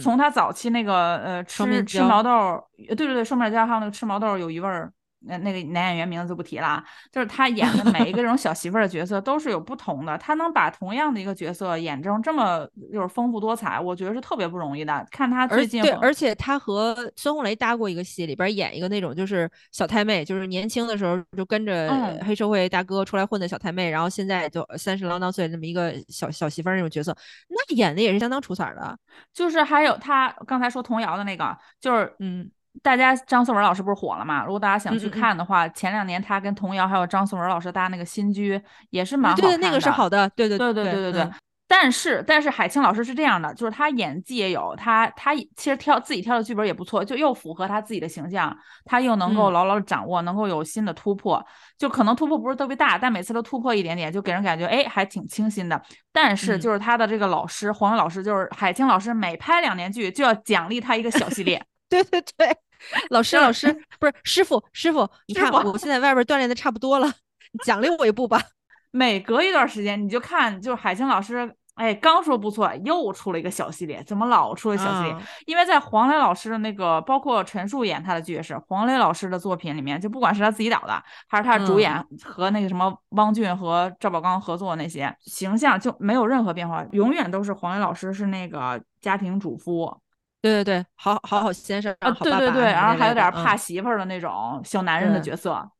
[0.00, 4.92] 从他早期那个呃吃吃毛豆，对对对，双面胶还有那个吃毛豆有余味儿。
[5.22, 15.06] 那那个男演员名字就不提了，就是他演的每一个这种小媳妇儿的角色都是有不同的，他能把同样的一个角色演成这么就是丰富多彩，我觉得是特别不容易的。
[15.10, 27.14] 看他最近对，而且他和孙红雷搭过一个戏，里边演一个那种就是小太妹，就是年轻的时候就跟着黑社会大哥出来混的小太妹，然后现在就三十郎当岁那么一个小小媳妇儿那种角色，
[27.48, 28.98] 那演的也是相当出彩的。
[29.34, 32.50] 就是还有他刚才说童谣的那个，就是嗯。
[32.82, 34.44] 大家张颂文老师不是火了嘛？
[34.44, 39.56] 如果大家想去看的话，前两年他跟童谣还有张颂文老师搭那个新居也是蛮好看的。
[39.56, 40.28] 对，那个是好的。
[40.30, 41.30] 对对对对对对对。
[41.72, 51.40] 但是但是海清老师是这样的，就是他演技也有，他他其实挑自己挑的剧本也不错，就又符合他自己的形象，他又能够牢牢的掌握，能够有新的突破。
[51.78, 55.80] 就可能突破不是特别大，但每次都突破一点点，就给人感觉哎还挺清新的。
[56.12, 61.64] 但是就是他的这个老师黄老师，就是海清老师，每拍两年剧就要奖励他一个小系列。
[61.88, 62.56] 对对对。
[63.10, 67.12] 老师，老师不是师傅，师傅，你看我现在外边锻炼的差不多了，
[67.64, 68.40] 奖励我一部吧。
[68.92, 75.16] 每隔一段时间，你就看，就是海清老师，哎，刚说不错，又出了一个小系列，怎么老出了小系列？
[75.46, 89.96] 因为在黄磊老师的那个，包括陈数演他的剧也是，黄磊老师的作品里面，就不管是他自己导的，还是他主演和那个什么汪俊和赵宝刚合作那些，形象就没有任何变化，永远都是黄磊老师是那个家庭主妇。
[90.42, 95.70] 对对对，好好好先生啊，对对对，然后还有点怕媳妇儿的那种小男人的角色，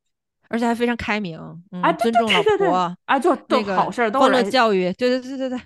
[0.48, 1.38] 而且还非常开明，
[1.82, 5.58] 啊，尊重老婆，啊，就都好事，欢乐教育，对对对对对，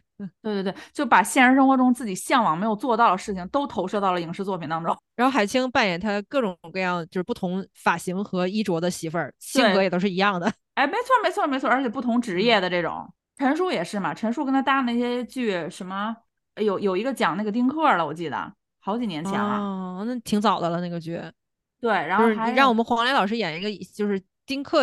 [0.43, 4.97] 对对对，就把现实生活中自己向往没有做到的事情都投射到了影视作品当中。
[5.17, 10.53] 然后海清扮演他各种各样就是不同发型和衣着的媳妇儿，性格也都是一样的。
[10.75, 16.15] 哎，没错没错没错，而且不同职业的这种，陈数也是嘛，陈数跟他搭那些剧，什么
[16.61, 18.53] 有有一个讲那个丁克的，我记得。
[18.85, 21.19] 好几年前了，哦，那挺早的了那个剧。
[21.81, 24.83] 对，然后还让我们黄磊老师演一个就是丁克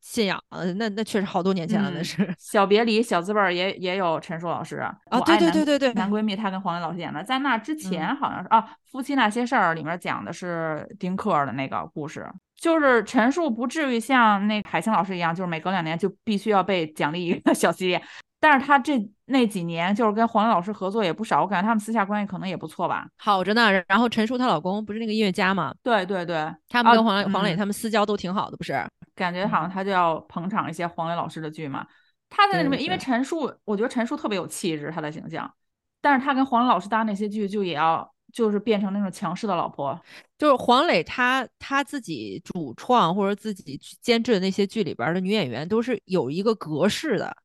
[0.00, 0.38] 信仰，
[0.76, 2.34] 那那确实好多年前了，那是。
[2.38, 18.02] 小别离小字辈儿也也有陈数老师啊，对对对对对，男闺蜜他跟黄磊老师演的，在那之前好像是啊，夫妻那些事儿里面讲的是丁克的那个故事，就是陈数不至于像那海清老师一样，就是每隔两年就必须要被奖励一个 小系列。
[18.40, 23.70] 但是他这那几年就是跟黄磊老师合作也不少，我感觉他们私下关系可能也不错吧，好着呢。
[23.86, 25.74] 然后陈数她老公不是那个音乐家嘛？
[25.82, 26.36] 对对对，
[26.68, 28.82] 他们跟黄磊黄磊他们私交都挺好的，不是？
[29.14, 31.86] 感觉好像他就要捧场一些黄磊老师的剧嘛。
[32.30, 35.52] 他在那里面，因为陈数，我觉得陈数特别有气质，他的形象。
[36.00, 40.00] 但是他跟黄磊老师搭那些剧，就也要就是变成那种强势的老婆。
[40.38, 47.36] 就是黄磊他他自己主创或者自己监制的那些剧里边的女演员，都是有一个格式的。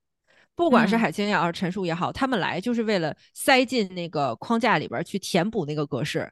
[0.55, 6.31] 不管是海清也好，陈数也好，他们来就是为了塞进那个框架里边去填补那个格式，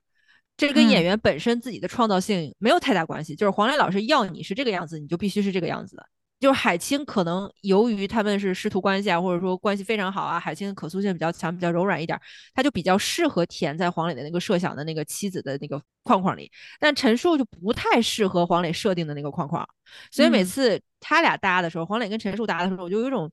[0.56, 3.36] 这跟演员本身自己的创造性没有太大关系。
[3.36, 6.06] 就是黄磊老师要你是这个样子，你就必须是这个样子的。
[6.40, 12.18] 就是海清可能由于他们是师徒关系啊，或者说关系非常好啊，海清的可塑性比较强，比较柔软一点，
[12.54, 16.50] 他就比较适合填在黄磊的那个设想的那个妻子的那个框框里。
[16.80, 19.68] 但陈数就不太适合黄磊设定的那个框框，
[20.12, 23.30] 所以每次他俩搭的时候，黄磊跟陈数搭的时候，我就有一种。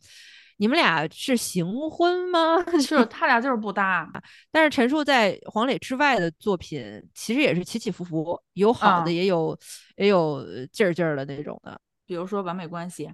[0.60, 2.62] 你们俩是行婚吗？
[2.86, 4.06] 是 他俩就是不搭。
[4.52, 9.58] 但是陈数在黄磊之外的作品，其实也是起起伏伏，有好的，也有
[9.96, 11.80] 也有劲儿劲儿的那种的。
[12.04, 13.10] 比如说《完美关系》。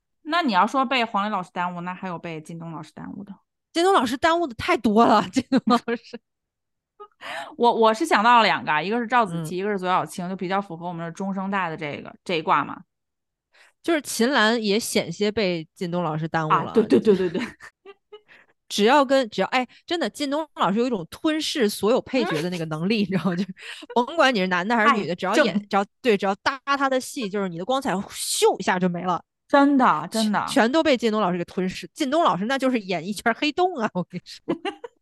[0.22, 3.34] 那你要说被黄磊老师耽误，那还有被靳东老师耽误的。
[3.74, 5.22] 靳东老师耽误的太多了。
[5.30, 6.18] 靳东老师，
[7.58, 12.80] 我我是想到了两个，一个是赵子琪，一个是左小青，就比较符合我们的中生代的这个这一卦嘛。
[13.82, 17.40] 就是秦岚也险些被靳东老师耽误了，对对对对对，
[18.68, 23.34] 只要跟只要哎，真的靳东老师有一种吞噬所有配角的那个能力，你知道吗？
[23.36, 23.44] 就
[23.94, 31.88] 甭管你是男的还是女的，只要演只要对只要搭他的戏，就是你的光彩咻一下就没了，真的真的全都被靳东老师给吞噬。
[31.94, 33.90] 靳东老师那就是演一圈黑洞啊！
[33.94, 34.54] 我跟你说。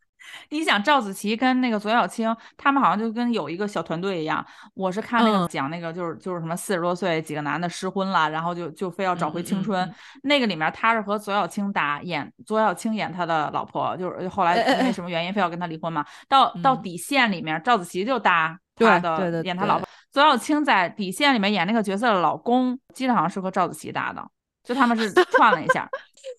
[0.50, 4.44] 你想赵子琪跟那个左小青，他们好像就跟有一个小团队一样。
[4.74, 9.92] 我是看那个讲那个，就是就是什么四十多岁几个男的失婚了，然后就就非要找回青春。
[10.22, 16.04] 那个里面他是和左小青搭演，左小青演他的老婆，就是后来因为什么原因非要跟他离婚嘛。
[16.28, 19.88] 到到底线里面，赵子琪就搭他的演他老婆。
[20.10, 24.26] 左小青在底线里面演那个角色的老公，记得好像是和赵子琪搭的。
[24.64, 25.88] 就他们是串了一下，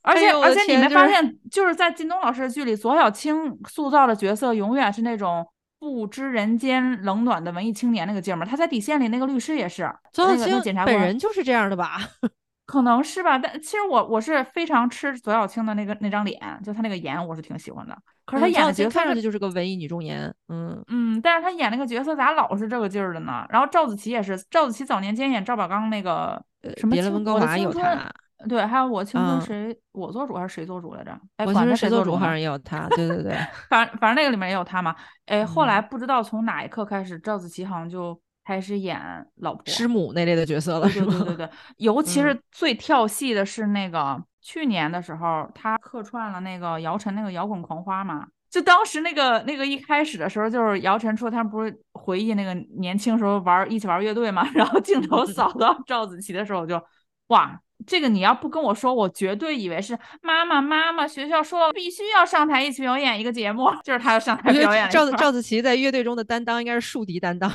[0.01, 5.45] 而且而且你没发现，就是在靳东老师的剧里，左小青塑造的角色永远是那种
[5.79, 8.45] 不知人间冷暖的文艺青年那个劲儿吗？
[8.45, 11.99] 他在底线里那个律师也是，左小青本人就是这样的吧？
[12.65, 17.97] 可能是吧，但其实我我是非常吃左小青的那个那张脸，就他那个颜，我是挺喜欢的。
[18.25, 23.43] 可是他演的角色看上去就是个文艺女中年，嗯嗯，但是他演那个角色咋老是这个劲儿的呢？
[23.49, 26.39] 然后赵子琪也是，赵子琪早年间演赵宝刚那个。
[26.77, 26.91] 什么？
[26.91, 28.12] 别了温哥华有他，
[28.47, 31.12] 对，还有我青春谁我做主还是谁做主来着？
[31.36, 33.34] 哎，我青春谁做主好像也有他，对对对，
[33.69, 34.95] 反正反正那个里面也有他嘛。
[35.25, 38.99] 哎，后来不知道从哪一刻开始，赵子琪好像就开始演
[39.36, 41.13] 老婆、师母那类的角色了，是吗？
[41.19, 48.28] 对对对， 尤其是最跳戏的是那个去年的时候，他客串了那个姚晨那个摇滚狂花嘛。
[48.49, 56.82] 就当时那个那个一开始的时候，就是姚晨说他们不是回忆那个年轻时候玩一起玩乐队嘛， 然后镜头扫到赵子琪的时候，就
[57.28, 64.89] 哇，这个你要不跟我说，我绝对以为是妈妈妈妈学校说了必须要上台一起表演一个节目，就是他要上台表演。
[64.89, 67.51] 赵赵子琪在乐队中的担当应该是竖笛担当。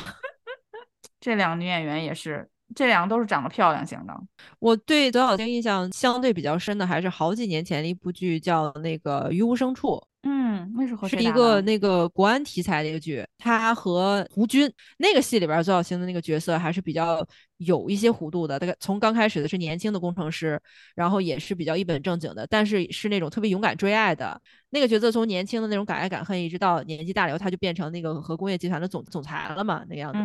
[1.21, 4.15] 这两个女演员也是，这两个都是长得漂亮型的。
[4.59, 9.89] 我对左小青印象相对比较深的，还是好几年前的一部剧，叫那个《于无声处》。
[10.27, 17.27] 嗯，那是是一个那个国安题材的一个剧，他和胡军那个戏里边，左小青的那个角色还是比较
[17.59, 18.59] 有一些弧度的。
[18.59, 20.59] 大概从刚开始的是年轻的工程师，
[20.95, 25.13] 然后也是比较一本正经的，但是是那种特别勇敢追爱的那个角色。
[25.13, 30.19] 从年轻的那种敢爱敢恨，一直到年纪大了以后，他就变成那个和工业集团的总总裁了嘛，那个样子。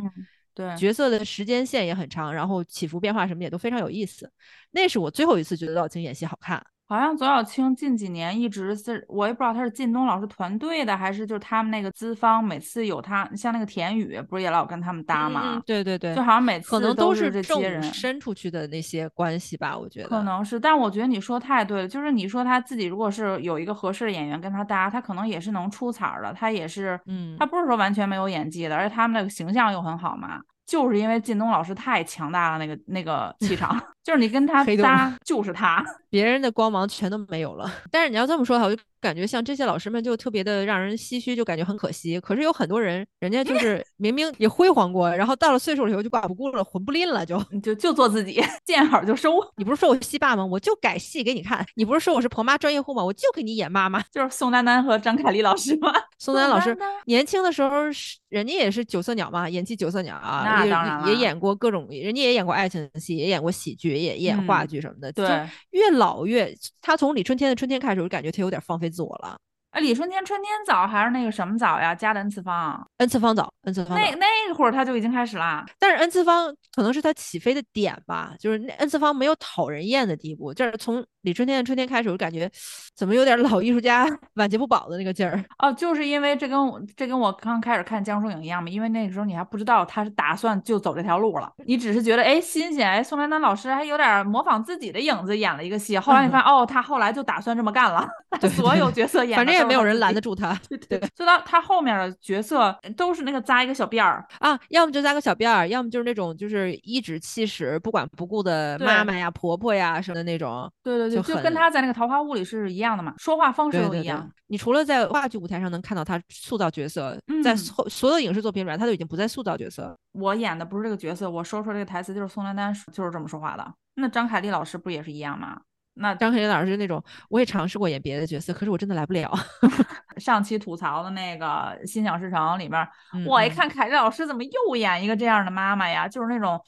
[0.55, 4.31] 对，角色的时间线也很长，然后起伏变化什么也都非常有意思。
[4.71, 6.65] 那是我最后一次觉得左小青演戏好看。
[6.89, 15.62] 好像左小青近几年一直是，我也不知道他是靳东老师团队的，还是就是他们那个资方每次有他，像那个田雨不是也老跟他们搭吗？
[15.67, 30.41] 对对对，就好像每次可能都是这些人伸出去的那些关系吧，我觉得可能是，但我觉得你说太对了，就是你说他自己如果是有一个合适的演员跟他搭，他可能也是能出彩的，他也是，嗯，他不是说完全没有演技的，而且他们那个形象又很好嘛。
[30.69, 37.67] 就是因为靳东老师太强大了，那个那个气场， 就是你跟他搭就是他， 别人的光芒全都没有了。
[37.89, 42.19] 但是你要这么说的话，我就感觉像这些老师们就特别的让人唏嘘，就感觉很可惜。
[42.19, 49.31] 可是有很多人，人家就是 明明也辉煌过，然后到了岁数了以后就挂不顾了，魂不吝了，就就就做自己，见好就收。
[49.57, 50.45] 你不是说我戏霸吗？
[50.45, 51.65] 我就改戏给你看。
[51.75, 53.03] 你不是说我是婆妈专业户吗？
[53.03, 54.01] 我就给你演妈妈。
[54.12, 55.91] 就是宋丹丹和张凯丽老师吗？
[56.17, 58.17] 宋丹丹老师年轻的时候是。
[58.29, 65.12] 人家也是九色鸟嘛，演技九色鸟啊，也也演过各种，人家也演过爱情戏，也演过喜剧，也演话剧什么的。
[65.12, 65.25] 对，
[65.71, 69.39] 越老越，他从李春天的春天开始，我就感觉他有点放飞自我了。
[69.71, 71.93] 哎，李春天春天早还是那个什么早呀？
[71.93, 73.95] 加的 N 次方，N 次方早，N 次方。
[73.95, 75.63] 那那会儿他就已经开始啦。
[75.77, 80.51] 但是 N 次方可能是他起飞的点吧，就是那 N 次方没有讨人厌的地步。
[80.51, 82.49] 就是从李春天的春天开始，我就感觉
[82.95, 85.39] 怎么有点老艺术家晚节不保的那个劲儿。
[85.60, 95.95] 哦，就是因为这跟我这跟我刚开始看江疏影一样嘛，因为那个时候你还不知道他是打算就走这条路了，你只是觉得哎新鲜，哎宋丹丹老师还有点模仿自己的影子演了一个戏。
[95.99, 98.08] 后来你发现哦，他后来就打算这么干了，
[98.49, 100.36] 所有角色演，反正也没有人拦得住。
[100.36, 110.71] 他对对，所以他他后面的角色都是那个扎一个小辫儿啊，要么就扎个小辫儿，要么就是那种就是颐指气使、不管不顾的妈妈呀、婆婆呀什么的那种。
[110.84, 114.29] 对对对，就跟他在那个《桃花坞》里是一样的嘛，说话方式都一样。
[114.47, 119.95] 你除了在话剧舞台上能看到他塑造角色，在所所有影视作品里面，他都已经不再塑造角色。
[120.13, 123.73] 我演的不是这个角色，我说出这个台词就是宋丹丹就是这么说话的。
[123.95, 125.60] 那张凯丽老师不也是一样吗？
[125.99, 129.31] 那张凯丽老师那种，我也尝试过演别的角色，可是我真的来不了。
[130.17, 131.45] 上期吐槽的那个
[131.85, 132.87] 《心想事成》里面，
[133.27, 136.08] 我一看凯丽老师怎么又演一个这样的妈妈呀？
[136.08, 136.60] 就是那种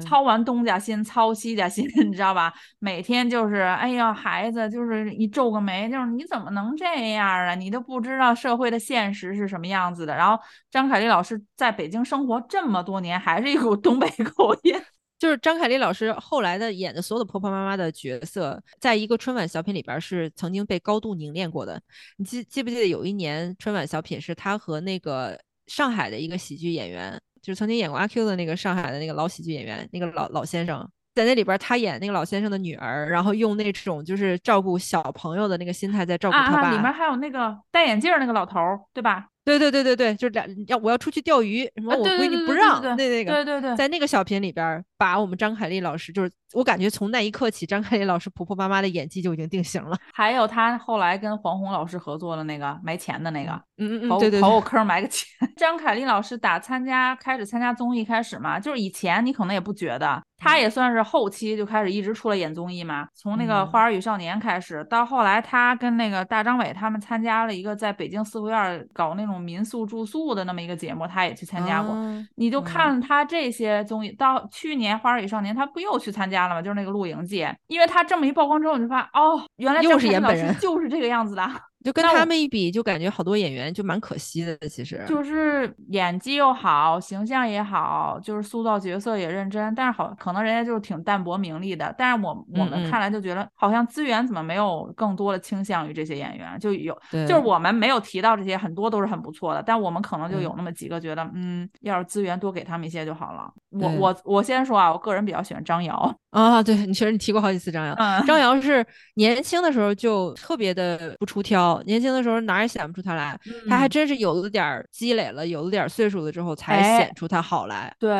[0.00, 2.52] 操完东家心，操西家心， 你知道吧？
[2.78, 7.54] 每天就是，哎呀，孩子就是一皱个眉，就是你怎么能这样啊？
[7.54, 10.14] 你都不知道社会的现实是什么样子的。
[10.14, 14.74] 然后张凯丽老师在北京生活这么多年，还是一股东北口音。
[15.22, 21.80] 就是张凯丽老师后来的演的所有的婆婆妈妈的角色，在一个春晚小品里边是曾经被高度凝练过的。
[22.16, 36.72] 你记记不记得有一年春晚小品是她和那个上海的一个喜剧演员，就是曾经演过阿 Q 的那个上海的那个老喜剧演员，那个老老先生，在那里边他演那个老先生的女儿，然后用那种就是照顾小朋友的那个心态在照顾他爸。
[36.72, 38.58] 里面还有那个戴眼镜那个老头，
[38.92, 39.28] 对吧？
[39.44, 49.96] 对对对对对，就是两要我要出去钓鱼，什么我闺女不让，那那个，对对对，在那个小品里边，把我们张凯丽老师，就是我感觉从那一刻起，张凯丽老师婆婆妈妈的演技就已经定型了。
[50.14, 55.26] 还有她后来跟黄宏老师合作的那个埋钱的那个，嗯嗯嗯，对对，刨我坑埋个钱。
[55.56, 70.32] 张凯丽老师打参加开始参加综艺开始嘛，就是以前你可能也不觉得，她也算是后期就开始一直出来演综艺嘛，从那个《花儿与少年》开始，到后来她跟那个大张伟他们参加了一个在北京四合院搞那种民宿住宿。
[70.32, 71.94] 的那么一个节目，他也去参加过。
[72.36, 76.62] 你就看他这些综艺，到去年《花儿与少年》，他不又去参加了吗？
[76.62, 77.54] 就是那个露营界。
[77.66, 81.46] 因为他这么一曝光之后，你就发现哦，原来又是演本人， 就是这个样子的。
[81.82, 84.56] 就跟他们一比，就感觉好多演员就蛮可惜的。
[84.68, 89.74] 其实就是演技又好，形象也好，就是塑造角色也认真。
[89.74, 91.94] 但是好，可能人家就是挺淡泊名利的。
[91.98, 96.58] 但是我我们看来就觉得，好像资源怎么没有更多的倾向于这些演员？
[96.60, 99.62] 就有，就是我们没有提到这些，很多都是很不错的。
[99.62, 103.50] 但我们可能就有那么几个觉得，嗯，要是资源多给他们一些就好了。
[103.70, 106.62] 我我我先说啊，我个人比较喜欢张瑶 啊。
[106.62, 107.94] 对你确实你提过好几次张瑶，
[108.26, 111.71] 张瑶是年轻的时候就特别的不出挑。
[111.86, 117.94] 年轻的时候哪也显不出他来，他还真是有了点积累了，有了点岁数了之后才显出他好来。
[117.98, 118.10] 对，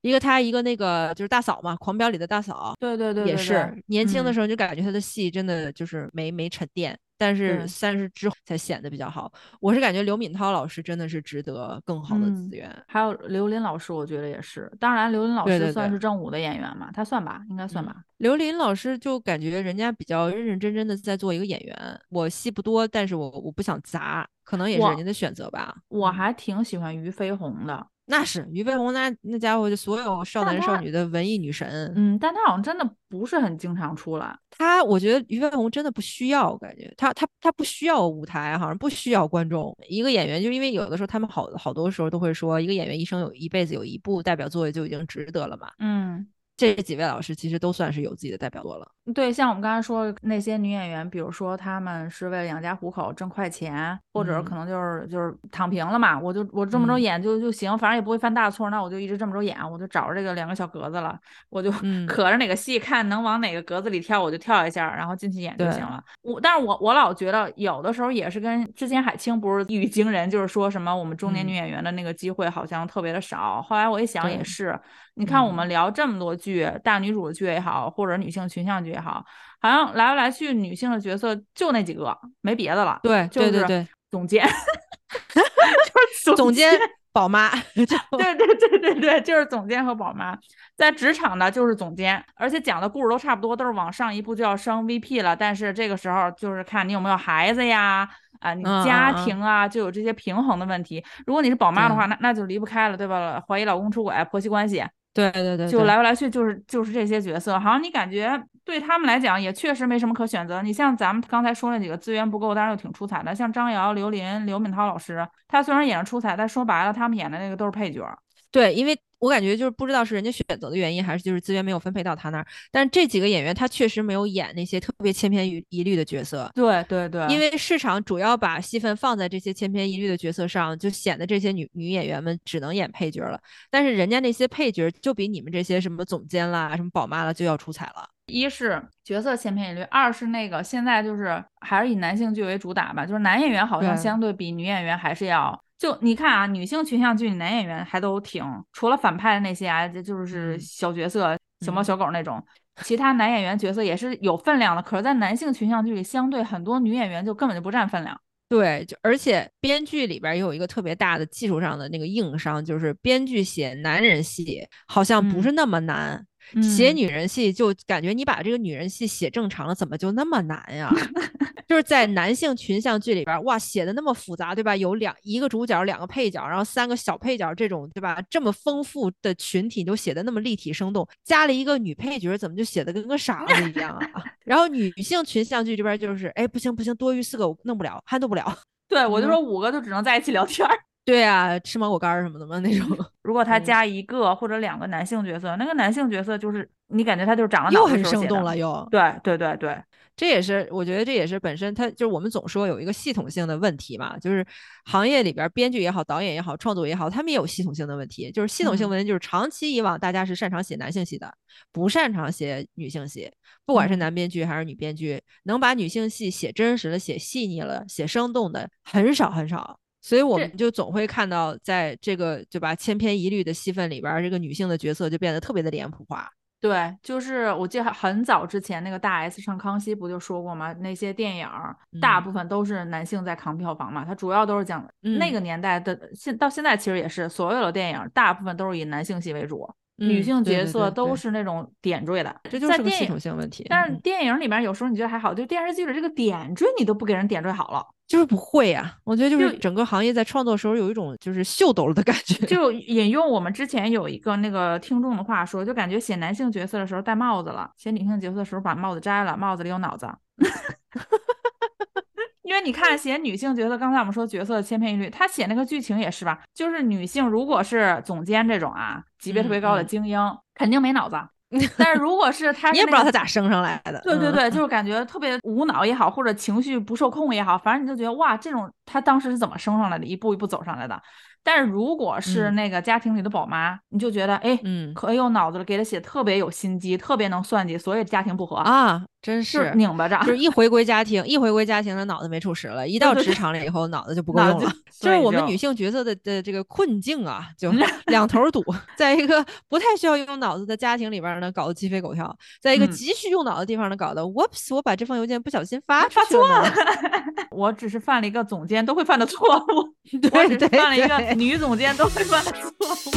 [0.00, 2.74] 一个他，一个那个就是大嫂嘛，《狂飙》里的大嫂。
[2.80, 6.98] 对对对，也是年轻的时候就感觉他的戏真的就是没没沉淀。
[7.20, 9.30] 但是三十之后才显得比较好。
[9.60, 14.72] 我是感觉刘敏涛老师真的是值得更好的资源，还有刘琳老师，我觉得也是。
[14.80, 17.94] 当然，刘琳老师算是正午的演员嘛，他算吧，应该算吧。
[18.16, 22.00] 刘琳老师就感觉人家比较认认真真的在做一个演员。
[22.08, 25.76] 我戏不多，但是我我不想砸，可能也是人家的选择吧。
[25.88, 27.86] 我还挺喜欢俞飞鸿的。
[28.10, 31.92] 那是俞飞鸿，那那家伙就所有少男少女的文艺女神。
[31.94, 34.36] 嗯，但他好像真的不是很经常出来。
[34.50, 39.72] 他，我觉得俞飞鸿真的不需要，感觉他他他不需要舞台，好像不需要观众。
[39.88, 45.70] 一个演员，就因为有的时候他们好好多时候都会说，一个演员一生有一辈子有一部代表作就已经值得了嘛。
[45.78, 46.26] 嗯。
[46.56, 48.86] 这几位老师其实都算是有自己的代表作了。
[49.14, 61.72] 对，像我们刚才说那些女演员，比如说她们是为了养家糊口挣快钱，或者可能就是就是躺平了嘛，我就我这么着演就就行，反正也不会犯大错，那我就一直这么着演，我就找着这个两个小格子了，我就
[62.06, 66.00] 可着哪个戏看能往哪个格子里跳，我就跳一下，然后进去演就行了。
[66.22, 73.62] 我但是我我老觉得有的时候也是跟之前海清不是一语惊人，就是说什么我们中年女演员的那个机会好像特别的少。
[73.62, 74.78] 后来我一想也是，
[75.14, 76.50] 你看我们聊这么多剧。
[76.50, 79.24] 剧大女主的剧也好，或者女性群像剧也好，
[79.60, 82.98] 好像来来去女性的角色就那几个，没别的了。
[83.02, 84.44] 对，对对对，总监，
[85.32, 86.78] 就是总监
[87.12, 87.50] 宝妈。
[87.74, 90.36] 对对对对对，就是总监和宝妈。
[90.76, 95.36] 在职场呢，就是总监，而且讲的故事都差不多，都是往上一步就要升 VP 了。
[95.36, 98.08] 但是这个时候就是看你有没有孩子呀，
[98.40, 101.04] 啊，你家庭啊，就有这些平衡的问题。
[101.26, 103.42] 如果你是宝妈的话，那那就离不开了，对吧？
[103.46, 104.82] 怀疑老公出轨，婆媳关系。
[105.12, 108.40] 对对对，就来来去就是就是这些角色，好像你感觉
[108.70, 110.62] 对他们来讲也确实没什么可选择。
[110.62, 118.06] 你像咱们刚才说那几个资源不够，但是又挺出彩的，像张瑶、刘琳、刘敏涛老师，他虽然演的出彩，但说白了，他们演的那个都是配角。
[118.50, 118.96] 对，因为。
[119.20, 122.46] 我感觉就是不知道是人家选择的原因，还是就是资源没有分配到他那儿。
[122.72, 126.50] 但是这几个演员他确实没有演那些特别千篇一律的角色。
[126.54, 133.38] 对对对，因为市场主要把戏份放在这些千篇一律的角色上，就显得这些女女演员们只能演配角了。
[133.70, 138.08] 但是人家那些配角就比你们这些什么总监啦、什么宝妈了就要出彩了。
[138.30, 145.60] 一是角色千篇一律，二是那个现在就是还是以男性剧为主打吧，就是男演员好像相对比女演员还是要。
[145.76, 152.42] 就你看啊，女性群像剧男演员还都挺，除了反派的那些啊，这就是小角色、小猫小狗那种，
[152.82, 154.82] 其他男演员角色也是有分量的。
[154.82, 158.20] 可是，在男性群像剧里，相对很多女演员就根本就不占分量。
[158.50, 166.26] 对，就而且编剧里边也有一个特别大的技术上的那个硬伤，就是编剧写男人戏好像不是那么难。
[166.62, 170.90] 写女人戏就感觉你把这个女人戏写正常了，怎么就那么难呀？
[171.68, 174.74] 就是在男性群像剧里边，哇，写的那么复杂，对吧？
[174.74, 178.20] 有两一个主角，两个配角，然后三个小配角，这种对吧？
[178.28, 184.24] 这么丰富的群体都写的那么立体生动，加了一个女配角，怎么就写的跟个傻子一样啊？
[184.44, 188.58] 然后女性群像剧这边就是，哎，不行不行，多余四个我弄不了， 撼动不了。
[188.88, 190.66] 对我就说五个就只能在一起聊天。
[191.10, 192.86] 对啊，吃芒果干儿什么的嘛那种。
[193.24, 198.86] 如果他嗯加一个或者两个男性角色，那个男性角色就是你感觉他就是长了脑又很生动了，又。
[198.92, 199.76] 对对对对，
[200.14, 204.46] 这也是我觉得这也是本身他就是我们总说有一个系统性的问题嘛，就是
[204.84, 208.30] 行业里边儿编剧也好，导演也好，创作也好，他们也有系统性的问题。
[208.30, 211.34] 就是系统性嗯问题，就是长期以往大家是擅长写男性戏的，
[211.72, 213.28] 不擅长写女性戏。
[213.66, 219.78] 不管是嗯男编剧还是女编剧，能把女性戏写真实的、写细腻了、写生动的很少很少。
[220.00, 226.30] 所以我们就总会看到，在这个对吧千篇一律的戏份里边儿，这个女性的角色就变得特别的脸谱化。
[226.62, 230.74] 对，就是我记得很早之前那个大 S 上康熙不就说过吗？
[230.80, 243.64] 那些电影儿大嗯部分都是男性在扛票房嘛，它主要都是讲那嗯个年代的，现到现在其实也是所有的电影儿大部分都是以男性戏为主，女嗯性角色都是那种点缀的，这就是个系统性问题。
[243.70, 252.34] 但电影里面有时候你觉得还好，就电视剧的这个点缀你都不给人点缀好了，就是不会呀、我觉得就是整个行业在创作的时候有一种就是秀逗了的感觉。
[252.44, 260.10] 就引用我们之前有一个那个听众的话说，就感觉写男性角色的时候戴帽子了，写女性角色的时候把帽子摘了，帽子里有脑子。
[262.42, 270.18] 因为你看写女性角色，刚才我们说角色千篇一律，他写那个剧情也是吧，就是女性如果是总监这种啊，级别特别高的嗯嗯精英，
[270.56, 271.16] 肯定没脑子。
[271.76, 273.98] 但是如果是他，你也不知道他咋升上来的。
[273.98, 281.02] 嗯，对对对，就是感觉特别无脑也好，或者情绪不受控也好，反正你就觉得哇，这种他当时是怎么升上来的，一步一步走上来的。
[281.42, 289.74] 但是如果是嗯那个家庭里的宝妈，你就觉得哎，嗯可有脑子了，给他写特别有心机，特别能算计，所以家庭不和，啊，真是是。
[289.74, 290.18] 拧巴着。
[290.20, 294.70] 就是一回归家庭，一回归家庭，他脑子没处使了；一到职场了以后，脑子就不够用了。
[294.70, 294.70] 就
[295.08, 297.72] 就是我们女性角色的的这个困境啊，就
[298.06, 298.62] 两头堵。
[298.96, 302.26] 在一个不太需要用脑子的家庭里边呢，搞得鸡飞狗跳；
[302.60, 306.70] 在一个嗯急需用脑的地方呢，搞得 whoops，我把这封邮件不小心发发错了。
[307.50, 312.70] 我只是犯了一个总监都会犯的错误，我对只是犯了一个对女总监都会犯的错
[313.06, 313.12] 误。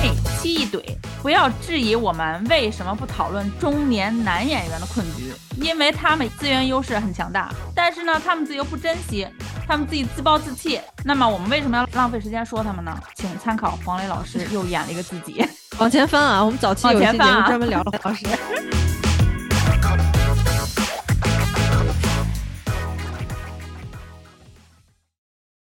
[0.00, 0.10] 嘿，
[0.40, 0.82] 七一怼，
[1.22, 9.26] 不要质疑我们为什么不讨论中年男演员的困局，因为他们资源优势很强大，但是呢，他们自己又不珍惜，
[9.66, 10.80] 他们自己自暴自弃。
[11.04, 12.98] 那么我们为什么要浪费时间说他们呢？
[13.16, 15.44] 请参考黄磊老师又演了一个自己。
[15.78, 18.26] 往前翻啊，我们早期有一期节目专门聊了黄老师。